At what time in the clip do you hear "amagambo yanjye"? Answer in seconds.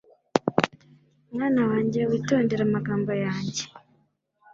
2.65-3.63